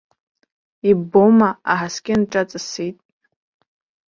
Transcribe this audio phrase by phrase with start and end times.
[0.89, 2.97] Иббома, аҳаскьын ҿа ҵысит!